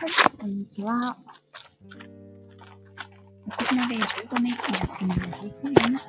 [0.00, 1.14] はい、こんにちは。
[3.46, 6.00] 沖縄で15年以上、今の保育園の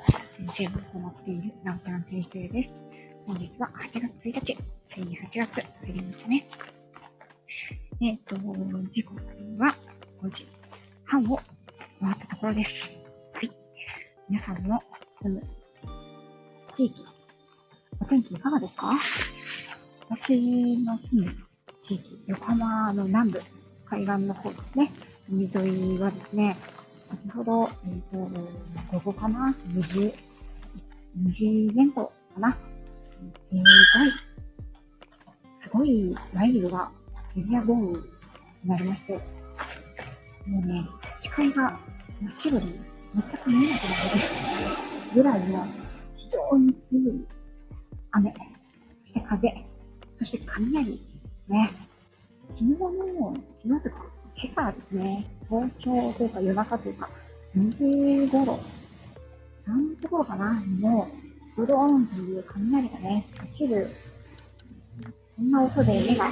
[0.56, 2.72] 先生を行っているなおちゃん先生です。
[3.26, 4.56] 本日は8月1日、
[4.88, 6.48] ついに8月入りましたね。
[8.00, 8.36] えっ、ー、と、
[8.90, 9.20] 時刻
[9.58, 9.76] は
[10.22, 10.48] 5時
[11.04, 11.38] 半を
[12.00, 12.70] 回ったところです。
[13.34, 13.52] はい。
[14.30, 14.80] 皆さんの
[15.20, 15.42] 住む
[16.74, 17.04] 地域、
[18.00, 18.98] お天気いかがですか？
[20.08, 21.36] 私の住む
[21.82, 23.42] 地域、横浜の南部、
[23.92, 24.90] 海岸の方ですね。
[25.30, 26.56] 海沿いはですね、
[27.10, 28.40] 先ほど、えっ、ー、と、
[28.90, 30.14] 午後かな ?20、
[31.20, 32.52] 2時前後かな？
[32.52, 32.58] す
[33.52, 34.12] ごい、
[35.60, 36.90] すごい雷雨が
[37.36, 37.98] エリア豪雨に
[38.64, 39.12] なりまして、
[40.46, 40.88] もうね、
[41.20, 41.78] 視界が
[42.22, 44.20] 真っ白で全く見えなくなる
[45.14, 45.66] ぐらいの
[46.16, 47.26] 非常に強い
[48.12, 49.66] 雨、そして風、
[50.18, 50.98] そして雷
[51.48, 51.91] ね。
[52.48, 57.08] 昨日の、昨日とか今朝ですね、早朝というか夜中というか、
[57.56, 58.58] 2時頃、
[59.66, 61.08] 3時頃かな、も
[61.56, 63.88] う、ブドーンという雷がね、落ちる、
[65.36, 66.30] そんな音で目が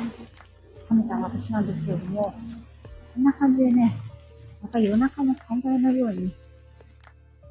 [0.89, 2.35] 覚めた私なんですけれども、
[3.15, 3.95] こんな感じでね、
[4.63, 6.35] また夜中の災害のように、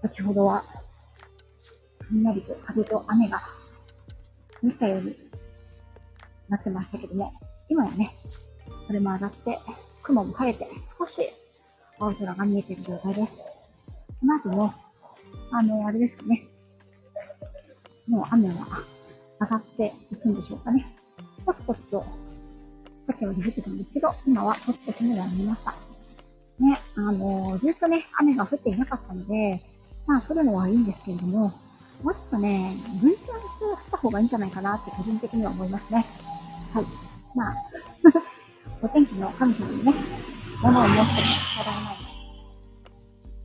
[0.01, 0.63] 先ほどは、
[2.09, 3.41] 雷と風と雨が
[4.61, 5.15] 降ったように
[6.49, 7.31] なってましたけども、
[7.69, 8.15] 今はね、
[8.89, 9.59] それも上がって、
[10.01, 10.65] 雲も晴れて、
[10.97, 11.31] 少し
[11.99, 13.33] 青空が見えている状態です。
[14.19, 14.73] この後も、
[15.51, 16.47] あの、あれですかね。
[18.07, 18.55] もう雨は
[19.41, 20.87] 上がっていくんでしょうかね。
[21.45, 25.75] ポツポツと、さっきまで降ってたんですけど、今はポツポツには見ました。
[26.59, 29.61] ね、あの、ずっとね、雨が降っていなかったので、
[30.07, 31.51] まあ降るのはいいんですけれども、
[32.01, 36.03] もっとね、分散した方がいいんじゃないかなって個人的には思いますね。
[36.73, 36.85] はい。
[37.35, 37.53] まあ
[38.81, 39.93] お天気の神様にね、
[40.61, 41.97] ものを申しても仕方がない。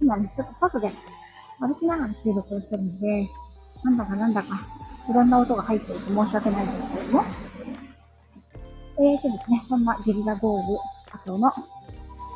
[0.01, 0.93] 今ね、ちょっと外で
[1.59, 3.29] 歩きながら収録をしてるので、
[3.83, 4.61] なんだかなんだか、
[5.11, 7.25] いろんな音が入っていて申し訳ないんですけれども、
[8.97, 10.79] えーとですね、そんなゲリラ豪雨
[11.13, 11.53] 後の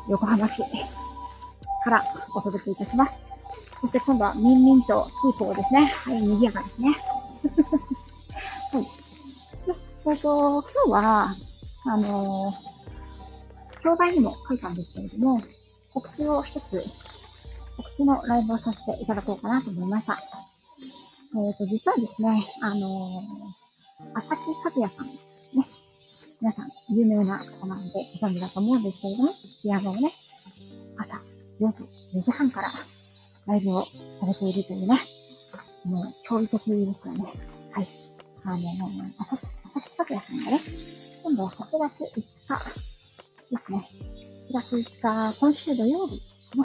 [0.09, 0.61] 横浜市
[1.85, 2.03] から
[2.35, 3.13] お届けいたします。
[3.79, 5.07] そして今度はミンミンと
[5.37, 5.85] 空港ですね。
[5.85, 6.89] はい、賑やかですね。
[8.73, 8.87] はい。
[10.07, 11.29] えっ、と、今日は、
[11.85, 12.78] あのー
[13.89, 15.41] 教材にも書いたんですけれども、
[15.91, 16.83] 告知を一つ、
[17.75, 20.13] 告知のライブをさせていただこうかなと思いました。
[20.13, 25.13] えっ、ー、と、実はですね、あのー、朝木和也さん、ね、
[26.39, 27.89] 皆さん有名な方なので
[28.21, 29.29] ご存知だと思うんですけれども、
[29.63, 30.11] ピアノをね、
[30.95, 31.15] 朝
[31.59, 31.81] 4時、
[32.15, 32.67] 4時半から
[33.47, 33.89] ライブをさ
[34.27, 34.99] れているというね、
[35.85, 37.23] もう驚異的ですよね。
[37.71, 37.87] はい。
[38.43, 40.61] あのー、朝木和也さんがね、
[41.23, 42.88] 今度は8月5日、
[43.49, 43.81] ですね。
[44.51, 46.21] 4月5日、今週土曜日
[46.55, 46.63] の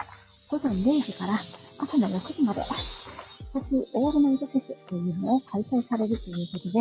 [0.50, 1.32] 午前0時から
[1.78, 2.60] 朝の6時まで、
[3.54, 6.80] 私オールナイトフェスというのを開催されるということで、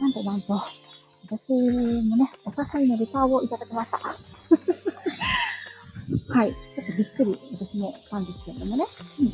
[0.00, 0.60] なんとなんと、
[1.28, 1.52] 私
[2.08, 3.98] もね、お誘いのレターをいただきました。
[6.34, 6.50] はい。
[6.50, 8.84] ちょっとびっくり、私もしたんですけれどもね。
[9.20, 9.32] うん。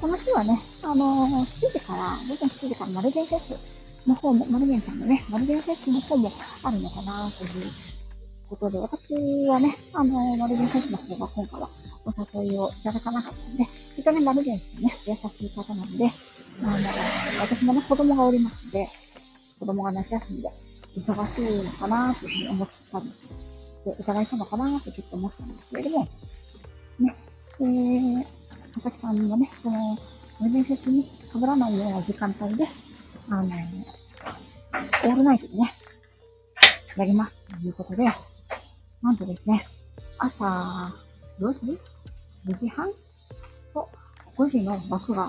[0.00, 3.56] この日はね、あのー、7時から、午前7時からマルゲンフェス
[4.08, 6.32] の方も、マルゲンさんのね、マルゲンフェスの方も
[6.64, 7.70] あるのかなという
[8.48, 9.12] ということで、私
[9.48, 11.68] はね、あの、マルゲン選手の方が今回は
[12.04, 13.64] お誘いをいただかなかったので、
[13.96, 16.12] 非常にマルゲンさんね、優しい方なので、
[16.62, 18.88] あの、私もね、子供がおりますので、
[19.58, 20.48] 子供が夏休みで
[20.96, 26.04] 忙しいのかなというふうに思ったりしていただいたのかなとちょっと思ったんですけれども、
[27.00, 27.16] ね、
[27.60, 28.24] えー、
[28.74, 29.98] 佐々木さんもね、その、
[30.38, 31.02] マルゲンフェスに
[31.32, 32.68] 被らないような時間帯で、
[33.28, 33.48] あの、
[35.04, 35.72] オールナイトでね、
[36.96, 38.04] やりますということで、
[39.02, 39.64] なんとですね、
[40.18, 40.44] 朝
[41.40, 41.78] 4時
[42.46, 42.88] ?2 時半？
[43.74, 43.88] と
[44.36, 45.28] 5時の枠が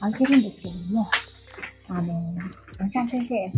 [0.00, 1.08] 空いてるんですけれども、
[1.88, 3.52] あのー、なちゃん先生、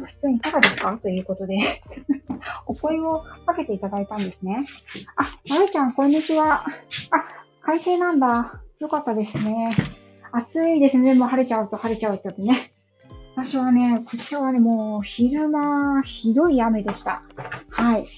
[0.00, 0.98] ご出演いかがですか？
[1.02, 1.82] ということで
[2.66, 4.66] お声をかけていただいたんですね。
[5.16, 6.66] あ、まるちゃん、こんにちは。
[6.66, 6.68] あ、
[7.62, 8.60] 快晴なんだ。
[8.78, 9.74] よかったですね。
[10.32, 11.14] 暑いですね。
[11.14, 12.72] もう晴れちゃうと晴れちゃうとね。
[13.36, 17.22] 私はね、こちらはね、もう昼間、ひどい雨でした。
[17.68, 18.08] はい。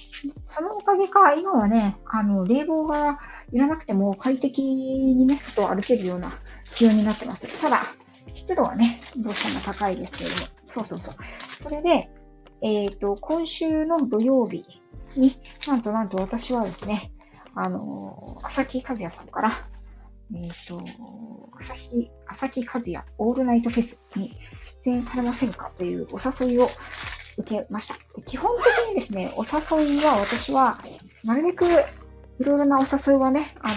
[0.47, 3.19] そのおかげか、今はね、あの、冷房が
[3.51, 6.39] いらなくても快適にね、外を歩けるような
[6.73, 7.41] 気温になってます。
[7.59, 7.93] ただ、
[8.33, 10.35] 湿度はね、どうしても高いですけども。
[10.67, 11.15] そうそうそう。
[11.63, 12.09] それで、
[12.61, 14.65] えっ、ー、と、今週の土曜日
[15.17, 15.37] に、
[15.67, 17.11] なんとなんと私はですね、
[17.55, 19.67] あの、朝木和也さんから、
[20.33, 20.83] えっ、ー、と、
[21.59, 24.37] 朝日、朝木和也オールナイトフェスに
[24.83, 26.69] 出演されませんかというお誘いを
[27.37, 27.95] 受けました。
[28.27, 30.83] 基本的にですね、お誘いは私は、
[31.23, 33.73] なるべくいろいろなお誘いはね、あ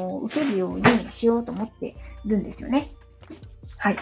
[0.00, 2.94] のー、受けるようにしようと思ってるんですよね。
[3.78, 3.98] はい。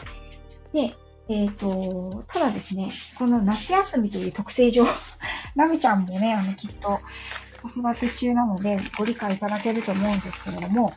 [0.72, 0.94] で、
[1.28, 4.86] えっ、ー、と、ただですね、この夏休みという特性上、
[5.56, 7.00] ラミちゃんもね、あの、きっと
[7.62, 10.92] 子育て中なのでご理解いただけると思うんですけれども、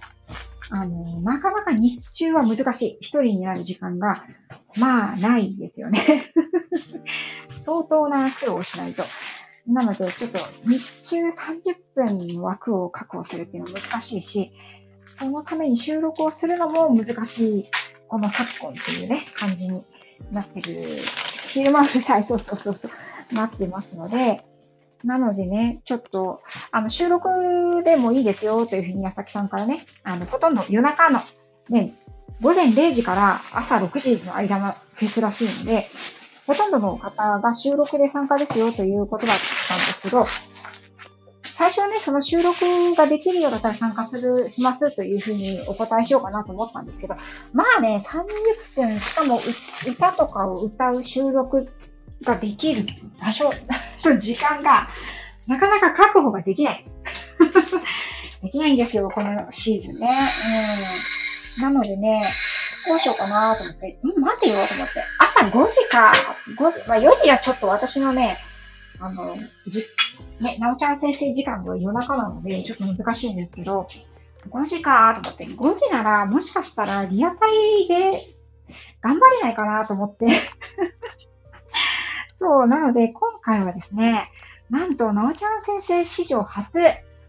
[0.70, 2.98] あの、なかなか日中は難しい。
[3.02, 4.26] 一人になる時間が、
[4.76, 6.32] まあ、ないですよね。
[7.66, 9.04] 相当な苦労をしないと。
[9.68, 14.52] なので、ちょっと日中30分の枠を確保するっていうのは難しいし、
[15.20, 17.66] そのために収録をするのも難しい、
[18.08, 19.84] この昨今っていうね、感じに
[20.32, 21.00] なってる。
[21.54, 22.90] 昼間うるさい、そうそうそうそ
[23.32, 24.46] う、なってますので、
[25.04, 26.42] なのでね、ちょっと、
[26.72, 27.30] あの、収録
[27.84, 31.22] でもいいですよというふうに、矢崎さんからね、あの、ほとんど夜中の、
[31.70, 31.94] ね、
[32.42, 35.88] 午前0時から朝6時の間のフェスらしいので、
[36.46, 40.26] ほとんどの方が収録で参加ですよということだったんですけど、
[41.58, 42.60] 最初はね、その収録
[42.96, 47.16] ができるようだったら参加する、しますというふうにお答えしようかなと思ったんですけど、
[47.52, 48.04] まあね、
[48.76, 49.42] 30分、しかも
[49.88, 51.68] 歌とかを歌う収録
[52.24, 52.86] ができる
[53.20, 53.52] 場所
[54.04, 54.90] と 時間が、
[55.48, 56.86] なかなか確保ができない。
[58.44, 60.32] できないんですよ、このシーズンね。
[61.58, 61.64] うん。
[61.64, 62.32] なのでね、
[62.88, 65.04] どうしようかなと思って、うん待てよと思って。
[65.20, 66.14] 朝5時か。
[66.58, 68.38] 5時、まあ4時はちょっと私のね、
[69.00, 69.36] あの、
[69.66, 69.86] じ、
[70.40, 73.88] ね、なおちゃん先生時間では夜中なので、ちょっと難しいんですけど、
[74.50, 78.36] 5時かと思って、5時ならもしかしたらリアタイで
[79.02, 80.26] 頑張れないかなと思って
[82.40, 84.32] そう、なので、今回はですね、
[84.70, 86.70] なんと、なおちゃん先生史上初、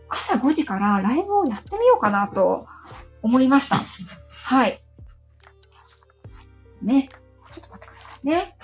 [0.09, 2.67] 朝5時からライブをやってみようかなと
[3.23, 3.85] 思いました。
[4.45, 4.83] はい。
[6.83, 7.09] ね。
[7.53, 8.57] ちょっと待ってくださいね。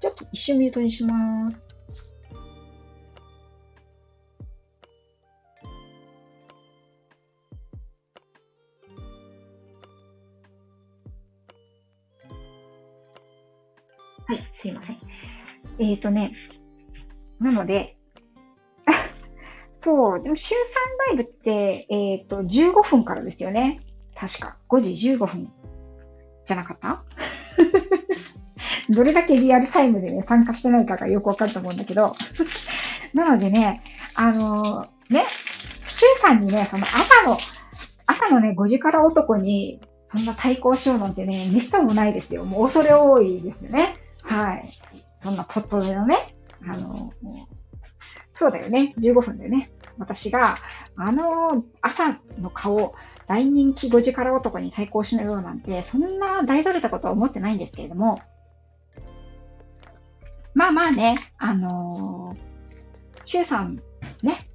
[0.00, 1.67] ちょっと一瞬ミュートにします。
[14.28, 14.98] はい、すいません。
[15.78, 16.34] えっ、ー、とね、
[17.40, 17.96] なので、
[19.82, 20.58] そう、でも週3
[21.08, 23.80] ライブって、えっ、ー、と、15分からですよね。
[24.14, 24.58] 確か。
[24.68, 25.50] 5時15分
[26.46, 27.04] じゃなかった？
[28.92, 32.12] どれだけリアルタイムでね、参加してないかがよくわかると思うんだけど。
[33.14, 33.82] なのでね、
[34.14, 35.24] あのー、ね、
[35.86, 37.38] 週3にね、その朝の、
[38.04, 39.80] 朝のね、5時から男に、
[40.12, 42.44] そんな対抗しようなんてね、めっそうもないですよ。
[42.44, 43.94] もう恐れ多いですよね。
[44.38, 44.72] はい。
[45.20, 47.12] そんなポットでのね、あの、
[48.34, 48.94] そうだよね。
[48.98, 49.72] 15分でね。
[49.98, 50.58] 私が、
[50.96, 52.94] あの、朝の顔、
[53.26, 58.20] 大人気5時から男に対抗しのようなんて、そんな大それたことは思ってないんですけれども、
[60.54, 63.82] まあまあね、あのー、週さん
[64.22, 64.48] ね、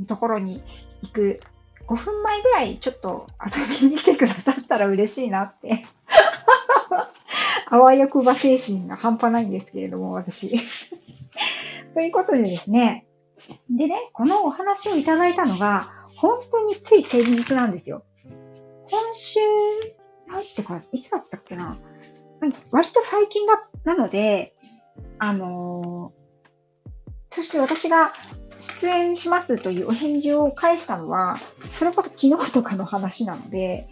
[0.00, 0.62] のところに
[1.02, 1.40] 行く
[1.86, 5.86] 5分前ぐらいちょっと遊びに来てくださったら嬉しいなって
[7.72, 10.50] あわよくば精神が半端ないんですけれども、私。
[11.94, 13.06] ということでですね。
[13.70, 18.02] でね、このお話をいただいたのが、本当につい先日なんですよ。
[18.90, 19.38] 今週、
[20.26, 21.78] なんてか、いつだったっけな。
[22.72, 24.54] 割と最近だ、なので、
[25.18, 28.12] あのー、そして私が
[28.82, 31.38] 出演しますというお返事を返したのは、
[31.78, 33.88] それこそ昨日とかの話なので、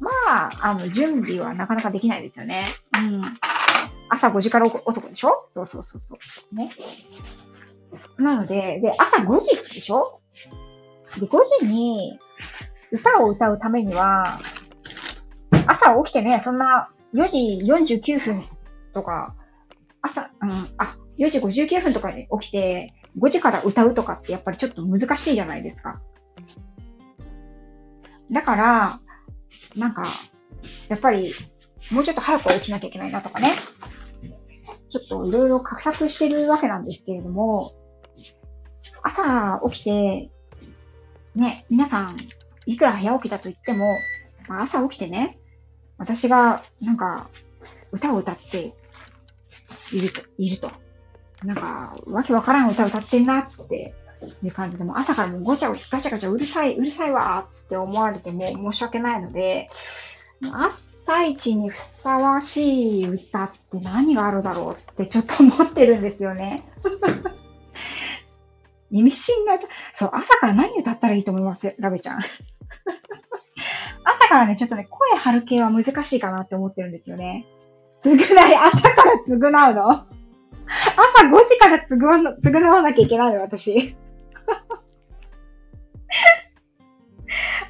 [0.00, 0.10] ま
[0.48, 2.66] あ、あの、準備はなかなかできないですよね。
[2.92, 3.22] うん。
[4.10, 5.48] 朝5時から男でしょ？
[5.50, 6.18] そうそうそうそ
[6.52, 6.54] う。
[6.54, 6.70] ね。
[8.18, 10.20] なので、で、朝5時でしょ？
[11.18, 12.18] で、5時に
[12.92, 14.40] 歌を歌うためには、
[15.66, 18.44] 朝起きてね、そんな4時49分
[18.92, 19.34] とか、
[20.02, 26.00] 朝、うん、あ、4時59分とかに起きて、5時から歌うとかってやっぱりちょっと難しいじゃないですか。
[28.32, 29.00] だから、
[29.76, 30.06] なんか、
[30.88, 31.34] やっぱり、
[31.90, 33.56] もうちょっと早く起きなきゃいけないなとかね。
[34.90, 37.74] ちょっといろいろ画策してるわけなんですけれども、
[39.02, 40.30] 朝起きて、
[41.34, 42.16] ね、皆さん、
[42.66, 43.96] いくら早起きだと言っても、
[44.48, 45.38] まあ、朝起きてね、
[45.98, 47.28] 私が、なんか、
[47.92, 48.74] 歌を歌って
[49.92, 50.70] いると、いると。
[51.44, 53.94] なんか、わけわからん歌歌ってんなって
[54.42, 59.68] いう感じで、も朝からもうごちゃごちゃガチャガチャうるさい、うるさいわって思われても申し訳ないので、
[60.52, 66.64] 朝一にふさわしい歌って何があるだろうってちょっと思ってるんですよね。
[68.90, 69.58] 意味深な、
[69.94, 71.74] そう、朝から何歌ったらいいと思います？
[71.78, 72.20] ラベちゃん。
[74.04, 77.44] 朝からね、ちょっとね、声張る系は難しいかなって思ってるんですよね。
[78.04, 79.90] 償い、朝から償うの？
[79.90, 80.06] 朝
[81.26, 83.96] 5時からつぐわな、つぐわなきゃいけないの、私。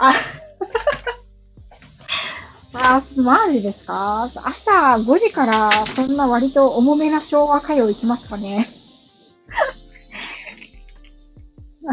[0.09, 0.15] あ、
[2.99, 4.25] あ、マジですか？
[4.25, 8.69] 朝5時からそんな割と重めな昭和歌謡行きますかね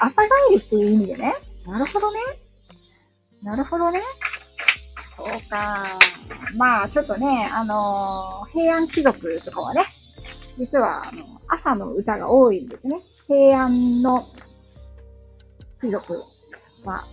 [0.00, 1.34] あ、朝帰りっていう意味でね。
[1.66, 2.20] なるほどね。
[3.42, 4.00] なるほどね。
[5.16, 5.98] そうか。
[6.56, 9.84] まあ、ちょっとね、あのー、平安貴族とかはね、
[10.58, 13.00] 実は、あの、朝の歌が多いんですね。
[13.28, 14.24] 平安の
[15.82, 16.14] 貴族
[16.84, 17.04] は、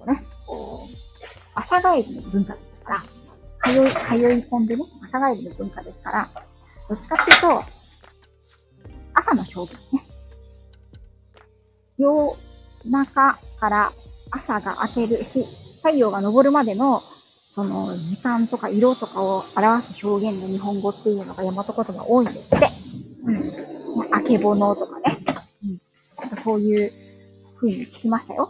[0.00, 0.96] こうね、こう、
[1.54, 3.02] 朝帰りの文化ですから、
[3.62, 6.28] 通い、通い込んでね、朝帰りの文化ですから、
[6.88, 7.62] どっちかっていうと、
[9.14, 10.02] 朝の表現ね。
[11.98, 12.34] 夜
[12.86, 13.92] 中から
[14.30, 15.44] 朝が明ける日、
[15.76, 17.02] 太陽が昇るまでの、
[17.54, 22.68] その、時間とか色とかを表す表現の日本語っていうのが大和言葉多いんですって。
[23.24, 24.22] うん。
[24.22, 25.18] 明けぼのとかね。
[25.64, 26.44] うん。
[26.44, 26.92] そういう
[27.56, 28.48] 風に聞きましたよ。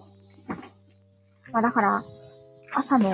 [1.52, 2.02] まあだから、
[2.74, 3.10] 朝の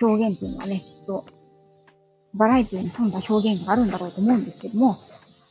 [0.00, 1.24] 表現っていうのはね、きっと、
[2.34, 4.96] バラエティに富んだ表現があるんだろうと思うんですけども、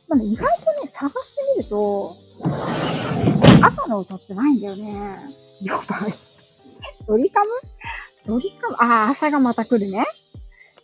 [0.08, 2.10] まあね、意外とね、探してみると、
[3.62, 5.18] 朝の歌ってないんだよね。
[5.62, 6.12] やばい。
[7.06, 7.50] ドリカム？
[8.26, 8.76] ドリカム？
[8.80, 10.04] ああ、朝がまた来るね。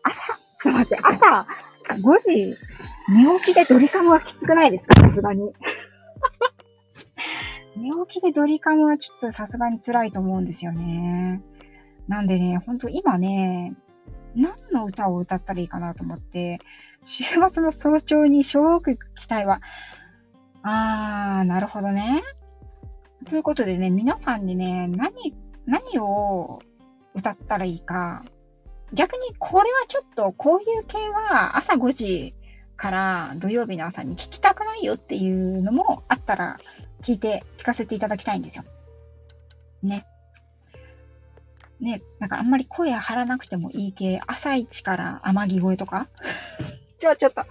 [0.03, 1.47] 朝、ちょっと待って、朝
[1.97, 2.57] 5時、
[3.09, 5.03] 寝起きでドリカムはきつくないですか？
[5.09, 5.53] さすがに。
[7.81, 11.43] 寝起きでドリカムはちょっとさすがに辛いと思うんですよね。
[12.09, 13.75] なんでね、ほんと今ね、
[14.35, 16.61] 何の歌を歌ったらいいかなと思って、
[17.05, 19.63] 週末の早朝に小学期待は、
[20.63, 22.23] あー、なるほどね。
[23.27, 25.35] ということでね、皆さんにね、何、
[25.67, 26.61] 何を
[27.15, 28.25] 歌ったらいいか、
[28.93, 32.35] 逆にこれはちょっとこういう系は朝5時
[32.77, 36.59] から土曜日の朝に聞きたくないよっていうのもあったら
[37.03, 38.65] 聞いて聞かせていただきたいんですよ。
[39.83, 40.07] ね。
[41.81, 46.09] ね、なんかあんまり声張らなくてもいい系、朝一から天城声とか？
[47.01, 47.47] じゃあちょっと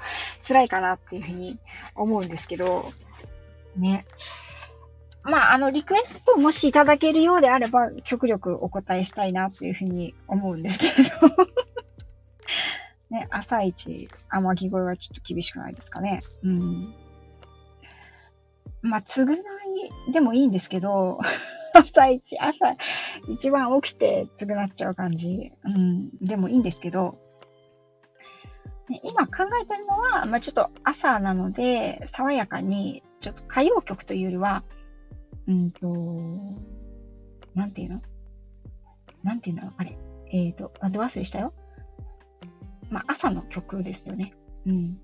[0.48, 1.58] 辛いかなっていうふうに
[1.96, 2.92] 思うんですけど、
[3.76, 4.06] ね。
[5.24, 11.28] まあ、あの、リクエストもしいただけるようであれば、極力お答えしたいなっていうふうに思うんですけれど
[13.10, 16.22] ね、朝一、天城声はちょっと厳しくないですかね。
[16.44, 16.94] うん。
[18.82, 21.20] まあ、償いでもいいんですけど、
[21.74, 22.76] 朝一、朝、
[23.28, 25.52] 一番起きて償っちゃう感じ。
[25.64, 26.10] うん。
[26.22, 27.18] でもいいんですけど、
[28.90, 34.64] ね、今考えてるのは、まあ、ちょっと朝なので、爽やかに、ちょっと歌謡曲というよりは、
[35.48, 35.88] うんと、
[37.56, 38.02] なんていうの？
[39.24, 39.98] なんていうのあれ。
[40.32, 41.54] えっ、ー、と、あ、ど忘れしたよ？
[42.90, 44.34] まあ、朝の曲ですよね。
[44.66, 45.00] うん。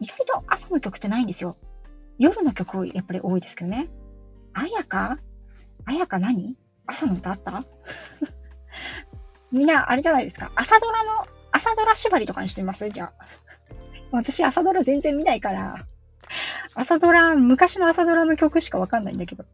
[0.00, 1.56] 意外と朝の曲ってないんですよ。
[2.20, 3.88] 夜の曲やっぱり多いですけどね。
[4.52, 5.18] あやか？
[5.86, 6.56] あやか何？
[6.86, 7.64] 朝の歌あった？
[9.50, 10.52] みんな、あれじゃないですか？
[10.54, 12.88] 朝ドラの、朝ドラ縛りとかにしてます？
[12.90, 13.12] じゃあ。
[14.12, 15.86] 私、朝ドラ全然見ないから、
[16.74, 19.44] 朝ドラ、昔の朝ドラの曲しかわかんないんだけど。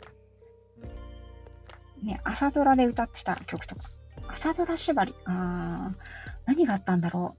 [2.02, 3.82] ね、朝ドラで歌ってた曲とか。
[4.28, 5.14] 朝ドラ縛り。
[5.25, 5.94] あー、
[6.46, 7.37] 何があったんだろ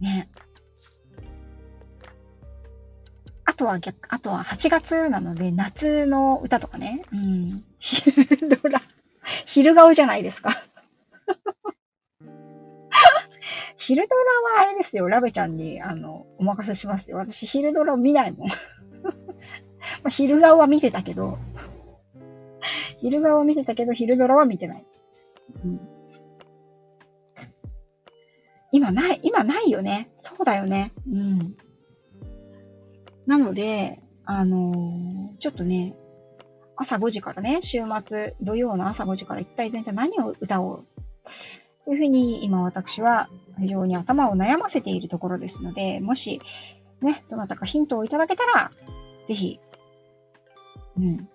[0.00, 0.04] う。
[0.04, 0.28] ね。
[3.50, 7.02] あとは逆、あとは8月なので、夏の歌とかね。
[7.12, 7.64] うん。
[7.80, 8.14] 昼
[8.48, 8.80] ドラ。
[9.44, 10.62] 昼顔じゃないですか。
[13.76, 15.08] 昼ドラはあれですよ。
[15.08, 17.16] ラベちゃんに、あの、お任せしますよ。
[17.16, 18.48] 私、昼ドラ見ないもん。
[20.04, 21.36] ま、昼顔は見てたけど、
[23.00, 24.86] 昼顔は見てたけど、昼ドラは見てない。
[25.64, 25.80] うん、
[28.70, 30.08] 今ない、今ないよね。
[30.20, 30.92] そうだよね。
[31.10, 31.56] うん。
[33.30, 35.94] なので、あのー、ちょっとね、
[36.74, 40.84] 朝5時からね、週末、土曜の朝5時から一体全体何を歌おう
[41.84, 43.28] というふうに今私は
[43.60, 46.40] 非常に頭を悩ませているところですので、もし
[47.02, 48.72] ね、どなたかヒントをいただけたら、
[49.28, 49.60] ぜひ、
[50.98, 51.28] うん。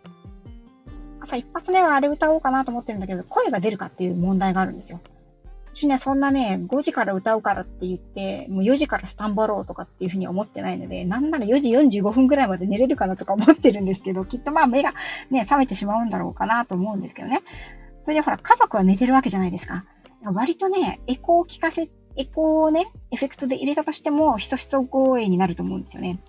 [1.21, 4.99] 朝一発目はあれ歌おうかなと思ってるんだけど、声が出るかっていう問題があるんですよ。
[5.75, 14.93] 私ね、そんなね、5時から歌うからって言って、もう4時からスタンバろうとかっていうふうに思ってないので、なんなら4時45分くらいまで寝れるかなとか思ってるんですけど、きっとまあ目が
[15.31, 17.41] ね、覚めてしまうんだろうかなと思うんですけどね。
[18.03, 19.83] それでほら、家族は寝てるわけじゃないですか。
[20.23, 26.21] 割とね、エコーを聞かせ、エコーをね、エフェクトで入れたとしても、ひそひそ声になると思うんですよね。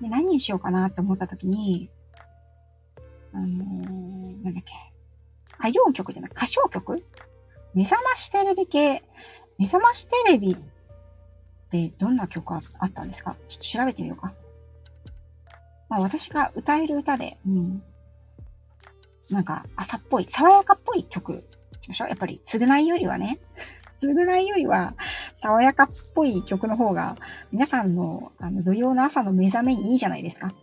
[0.00, 1.88] で何にしようかなって思った時に、
[3.32, 4.72] あのー、なんだっけ。
[5.60, 7.04] 歌謡曲じゃない、歌唱曲
[7.76, 9.04] 目覚ましテレビ系、
[9.58, 10.56] 目覚ましテレビっ
[11.70, 13.36] てどんな曲あったんですか？
[13.50, 14.32] ちょっと調べてみようか。
[15.88, 17.82] まあ私が歌える歌で、うん。
[19.28, 21.44] なんか朝っぽい、爽やかっぽい曲
[21.82, 22.08] しましょう。
[22.08, 23.38] やっぱり、償いよりはね、
[24.00, 24.94] 償いよりは、
[25.42, 27.16] 爽やかっぽい曲の方が、
[27.52, 30.54] 皆さんの、あの、土曜の朝の目覚めにいいじゃないですか。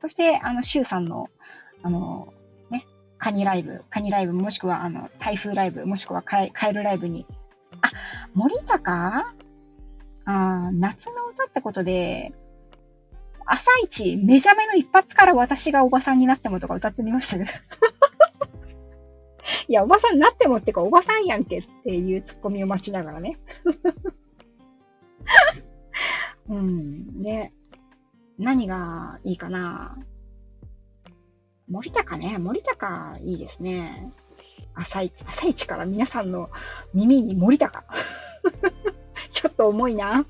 [0.00, 1.28] そして、あの、シュウさんの、
[1.82, 2.32] あの、
[3.18, 7.26] カニライブ、カニライブ、もしくは、あの、台風ライブ、もしくはカエカエルライブに。
[7.82, 7.90] あ、
[8.34, 9.32] 森高？
[10.28, 12.32] あ夏の歌ってことで、
[13.46, 17.36] 朝一、目覚めの一発から私がおばさんになってもとか歌ってみます
[19.68, 23.38] いや、おばさんになってもってか、おばさんやんけっていうツッコミを待ちながらね。
[26.48, 27.22] うん。
[27.22, 27.52] で、
[28.38, 29.96] 何がいいかな？
[31.68, 32.38] 森高ね。
[32.38, 34.12] 森高いいですね。
[34.74, 36.50] 朝一、朝一から皆さんの
[36.94, 37.84] 耳に森高。
[39.32, 40.26] ちょっと重いな。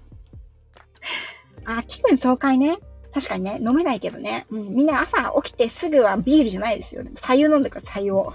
[1.65, 2.79] あ、気分爽快ね。
[3.13, 4.47] 確かにね、飲めないけどね。
[4.51, 7.03] うん、みんな朝起きてすぐはビールじゃないですよ。
[7.03, 8.33] でも、左右飲んでください、左右を。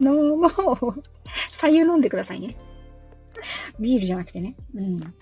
[0.00, 1.02] 飲もう。
[1.60, 2.56] 左右飲んでくださいね。
[3.78, 4.56] ビールじゃなくてね。
[4.74, 5.14] うん。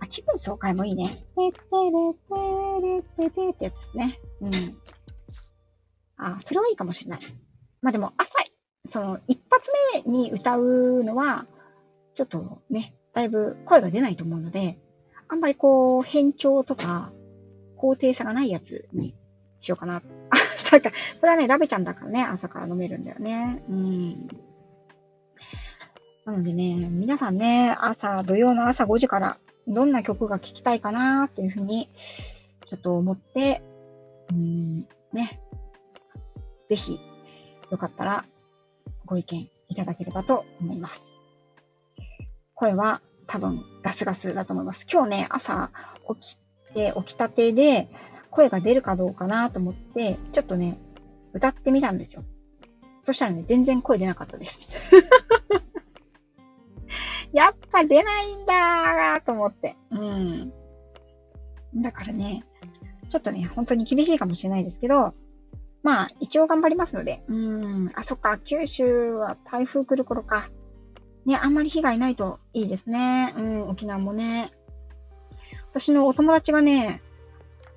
[0.00, 1.24] あ、気分爽快もいいね。
[1.36, 1.58] てって
[1.90, 4.20] れてれててってやつですね。
[4.40, 4.78] うん。
[6.18, 7.20] あ、それはいいかもしれない。
[7.80, 8.30] まあでも、朝、
[8.90, 9.68] その、一発
[10.04, 11.46] 目に歌うのは、
[12.16, 14.78] ちょっとね、だいぶ声が出ないと思うので、
[15.28, 17.12] あんまりこう、変調とか、
[17.76, 19.14] 高低差がないやつに
[19.60, 19.96] しようかな。
[19.96, 20.02] あ、
[20.72, 23.62] なんか、それはね、ラベちゃんだからね、朝から飲めるんだよね。
[23.68, 24.28] うん。
[26.24, 31.88] なのでね、皆さんね、朝、土曜の朝5時から、どんな曲が聴きたいかなというふうに、
[32.68, 33.62] ちょっと思って、
[34.30, 34.80] うん、
[35.12, 35.40] ね、
[36.68, 37.00] ぜひ、
[37.70, 38.24] よかったら、
[39.06, 41.00] ご意見いただければと思います。
[42.54, 44.86] 声は多分ガスガスだと思います。
[44.90, 45.70] 今日ね、朝
[46.20, 46.38] 起き
[46.74, 47.88] て、起きたてで
[48.30, 50.78] 声が出るかどうかなと思って、ちょっとね、
[51.32, 52.24] 歌ってみたんですよ。
[53.02, 54.58] そしたらね、全然声出なかったです。
[57.32, 59.76] やっぱ出ないんだーと思って。
[59.90, 60.52] うん。
[61.76, 62.44] だからね、
[63.10, 65.14] ちょっとね、本当に厳しいかもしれないですけど、
[65.88, 67.22] まあ、一応頑張りますので。
[67.28, 67.90] うん。
[67.94, 70.50] あ、そっか、九州は台風来る頃か。
[71.24, 73.32] ね、あんまり被害ないといいですね。
[73.38, 74.52] うん、沖縄もね。
[75.72, 77.00] 私のお友達がね、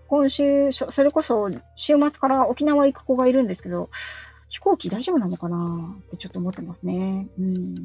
[0.09, 3.89] 今週、それこそ週末から沖縄行く子がいるんですけど、
[4.49, 5.95] 飛行機大丈夫なのかな？
[6.07, 7.29] ってちょっと思ってますね。
[7.39, 7.75] うん。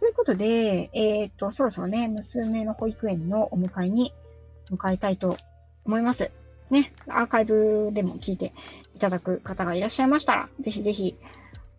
[0.00, 4.14] ということで、えっ、と、そろそろね、娘の保育園のお迎えに
[4.70, 5.36] 向かいたいと
[5.84, 6.30] 思います。
[6.70, 8.52] ね、アーカイブでも聞いて
[8.94, 11.16] いただく方がいらっしゃいましたら、ぜひぜひ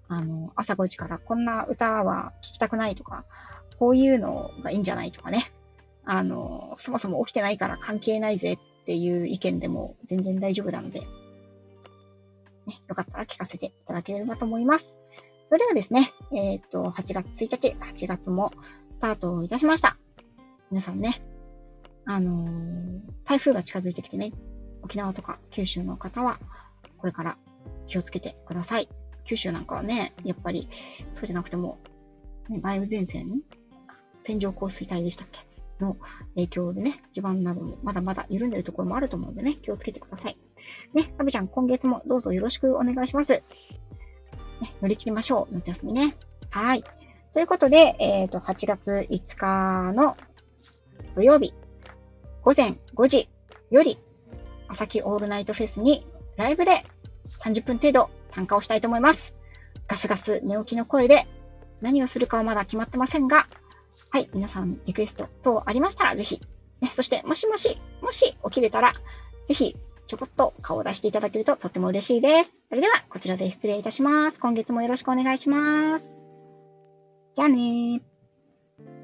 [0.09, 3.25] あの、朝5時からこんな歌は聴きたくないとか、
[3.79, 5.51] こういうのがいいんじゃないとかね。
[6.05, 14.85] あの、そもそも起きてないから関係ないぜっていう意見でも全然大丈夫なので、ね、よかったら聞かせていただければと思います。
[15.49, 18.51] それではですね、えっ、と、8月1日、8月も
[18.91, 19.97] スタートいたしました。
[20.71, 21.21] 皆さんね、
[22.05, 24.31] あのー、台風が近づいてきてね、
[24.87, 26.39] 沖縄とか九州の方は、
[26.97, 27.37] これから
[27.87, 28.89] 気をつけてください。
[29.25, 30.69] 九州なんかはね、やっぱり、
[31.11, 31.77] そうじゃなくても、
[32.47, 33.41] ね、梅雨前線
[34.25, 35.45] 線状降水帯でしたっけ？
[35.83, 35.97] の
[36.35, 40.37] 影響でね、地盤などもまだまだ緩んでるところもあると思うのでね、気をつけてください。
[40.93, 43.33] ね、ラビちゃん、今月もどうぞよろしくお願いします。
[43.33, 43.43] ね、
[44.81, 45.53] 乗り切りましょう。
[45.53, 46.15] 夏休みね。
[46.49, 46.83] はい。
[47.33, 50.17] ということで、えっ、ー、と、8月5日の
[51.15, 51.53] 土曜日、
[52.41, 53.29] 午前5時
[53.69, 53.99] より、
[54.77, 56.85] 朝日オールナイトフェスにライブで
[57.43, 59.33] 30分程度参加をしたいと思います。
[59.87, 61.27] ガスガス寝起きの声で
[61.81, 63.47] 何をするかはまだ決まってませんが、
[64.11, 66.41] はい、皆さんリクエスト等ありましたらぜひ、
[66.79, 68.93] ね、そしてもしもし、もし起きれたら、
[69.47, 69.75] ぜひ
[70.07, 72.51] ちょこっと顔を出していただけるととっても嬉しいです。
[72.69, 74.39] それでは、こちらで失礼いたします。
[74.39, 76.05] 今月もよろしくお願いします。
[77.35, 78.16] じゃあねー。